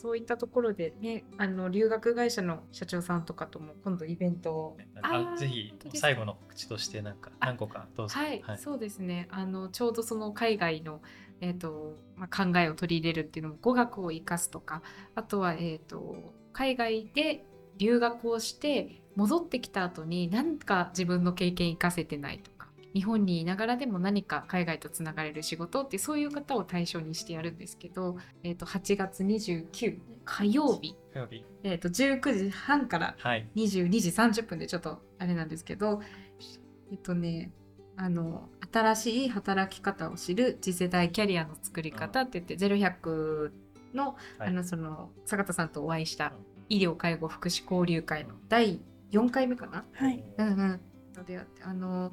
[0.00, 4.76] そういったところでねあの留学会社の社長さんとかとも今度イベントを。
[5.02, 8.16] あぜひ最後の告知としてなんかあ何個かどうぞ。
[8.16, 9.26] はい、そうですね。
[9.30, 11.00] あのちょうどその海外の、
[11.40, 14.82] えーとまあ、考えを取り入れるっていうのも語学を生かすとか
[15.14, 17.44] あとは、えー、と海外で
[17.78, 22.57] 留学をして戻ってきた後に何か自分の経験生かせてないとか
[22.94, 31.44] 日本にいながらでも何か海外とつながれる仕事ってそういう方を対象にしてやるんですけど、えー、と8月29火曜日、火曜日。
[31.62, 33.46] えー、と19時半からはい。
[33.56, 36.00] 22時30分でちょっとあれなんですけど
[36.90, 37.52] えっとね
[37.96, 43.50] あの新しい働き方を知る次世代キャリアの作り方って言って0100
[43.94, 46.32] の,、はいあのその坂田さんとお会いした
[46.68, 48.80] 医療介護福祉交流会の第
[49.10, 49.84] 4回目かな？
[49.94, 50.22] はい。
[50.36, 50.80] うんうん
[51.18, 52.12] のであってあの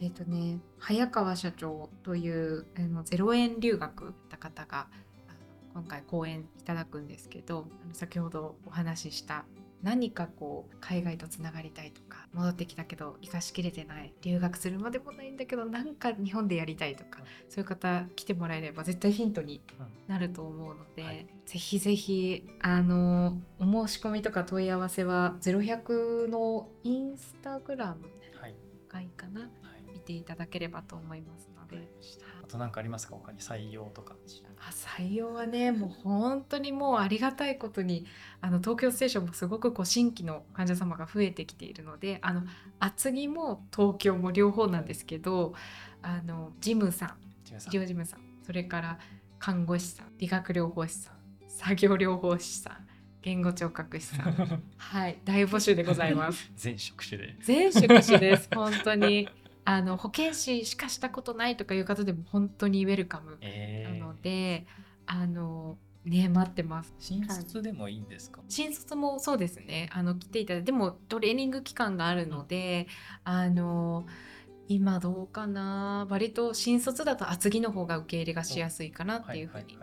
[0.00, 4.86] えっ、とね早川社長というあの0円留学った方が
[5.74, 9.44] 今回講演いただくんですけど先ほどお話しした
[9.82, 19.60] 何かこう海外とつながりたいとか戻ってきたけど生かしきれてない留学するまでもないんだけどなんか日本でやりたいとかそういう方来てもらえれば絶対ヒントに
[20.08, 28.02] なると思うので、はいぜひぜひあのお申し込みとか問い合わせは0100のインスタグラム
[28.38, 28.54] はい。
[28.86, 29.50] がいいかなはい。
[30.08, 31.88] 見ていただければと思いますので。
[32.42, 33.14] あと何かありますか？
[33.14, 34.16] 他に採用とか。
[34.58, 38.06] あ採用はねもう本当にもうありがたいことに
[38.40, 42.42] あの東京ステーションもすごくこう新規の患者様が増えてきているのであの
[42.80, 45.54] 厚木も東京も両方なんですけど
[46.02, 47.14] あのジムさん。
[47.44, 47.74] ジムさん。
[47.74, 48.20] 医療事務さん。
[48.44, 48.98] それから
[49.38, 50.06] 看護師さん。
[50.18, 51.14] 理学療法士さん。
[51.46, 52.88] 作業療法士さん。
[53.20, 54.62] 言語聴覚士さん。
[54.78, 55.18] はい。
[55.24, 56.50] 大募集でございます。
[56.56, 57.36] 全職種で。
[57.40, 58.48] 全職種です。
[58.54, 59.28] 本当に
[59.70, 63.98] あの保健師しかしたことないとかいう方でも本当にウェルカムえー。
[63.98, 64.66] なので、
[65.04, 66.94] あのね待ってます。
[66.98, 68.40] 新卒でもいいんですか？
[68.48, 69.90] 新卒もそうですね。
[69.92, 72.86] あの来ていただいてでもトレーニング期間があるので、
[73.24, 74.06] あの
[74.68, 76.06] 今どうかな？
[76.08, 79.76] 割と新卒だと厚木の方が受け入れがしやすいかなっていうふうに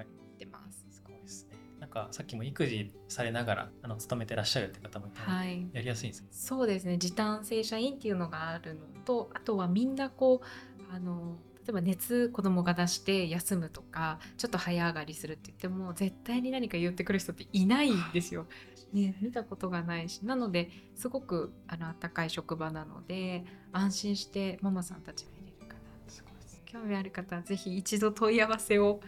[1.95, 6.27] かさっきも育児されながらあの勤めてらっしゃるって方もいたので、はいやりやすいんですか。
[6.31, 18.45] そうですね時短正社員っていうのがあるのとあとはみんなこうあの例えば熱子供が出して休むとかちょっと早上がりするって言っても絶対に何か言ってくる人っていないんですよ。
[18.93, 23.43] ね、見たことがないしなのですごくあの温かい職場なので
[23.73, 26.61] 安心してママさんたちが入れるかなすごいですね。
[26.65, 29.01] 興味ある方はぜひ一度問い合わせを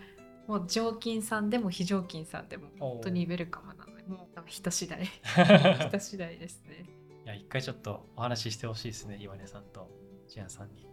[0.48, 5.06] もう常勤さんでも非常勤さんでも本当にウェルカムなのでもう人次第。
[5.89, 6.86] 人次第ですね。
[7.26, 9.89] いや一回ちょっとお話ししてほしいですね岩根さんと
[10.30, 10.88] ジアンさんに。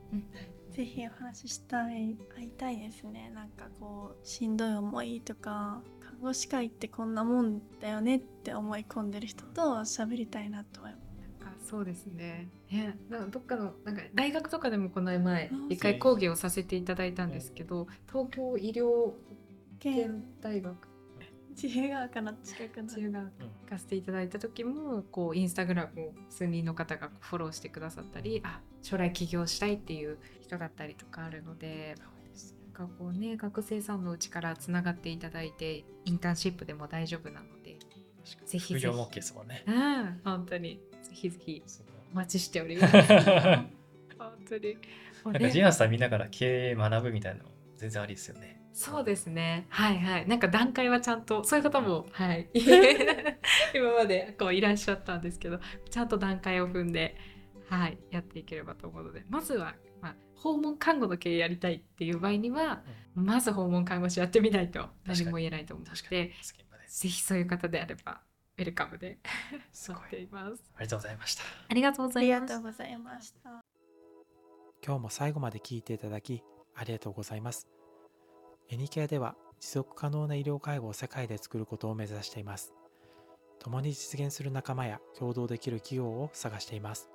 [0.70, 3.30] ぜひお話ししたい会いたいですね。
[3.32, 11.04] なんかこうしんどい思いとか看護師会ってこんなもんだよねって思い込んでる人と喋りたいなと思います
[11.46, 12.48] あそうですね。
[12.70, 19.12] ね、なんかどっかのなんか大学とかでもこの前あ一回講義をさせていただいたんですけど、東京医療
[19.84, 20.74] 県県大学
[21.62, 23.26] 自由が丘の近くの自由が行
[23.68, 31.96] かせていただいた時もこうインスタグラムを数人の方がフォローしてくださったり、あ将来起業したいっていう人だったりとかあるので。
[32.76, 37.78] なんかこうね学生さんのうちからつながっていただいてインターンシップでも大丈夫なので、ぜ
[38.24, 39.62] ひぜひ副業も OK ですもんね。
[39.64, 41.62] うん、本当にぜひぜひ
[42.12, 42.96] お待ちしております。
[44.18, 44.76] 本当に。
[45.24, 48.53] なんかジアンさん見ながら経営学ぶみたいなの全然ありですよね。
[48.74, 49.66] そうですね。
[49.70, 50.28] はいはい。
[50.28, 52.50] なんか段階はちゃんと、そういう方も、はい。
[53.72, 57.16] 今までこういらっしゃったんですけど、ちゃんと段階を踏んで、
[57.68, 62.82] はい、やっていければと思うので、まずは、まあ、訪問看護の経営やりたいっていう場合には、
[63.14, 66.32] まず訪問看護師やってみないと何も言えないと思うの確かにで、。
[66.88, 68.22] ぜひそういう方であれば、
[68.58, 69.18] ウェルカムで
[69.72, 70.00] すごい。
[70.02, 70.64] 待っています。
[70.74, 71.42] ありがとうございました。
[71.68, 72.40] ありがとうごありざいます。
[72.40, 73.50] がとうございました
[74.84, 76.42] 今日も最後まで聞いていただき
[76.74, 77.68] ありがとうございます。
[78.70, 82.74] エニケアでは持続可能な医療介護を世界で作ることを目指しています。
[83.58, 87.08] 共に実現する仲間や共同できる企業を探しています。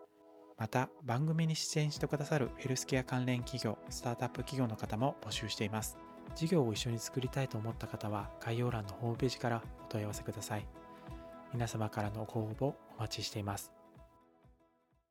[0.57, 5.97] また番組に出演してくださるヘルスケア関連企業、スタートアップ企業の方も募集しています。
[6.35, 10.67] 事業を一緒に作りたいと思った方は概要欄のホームページからお問い合わせください。
[11.53, 13.78] 皆様からのご応募お待ちしています。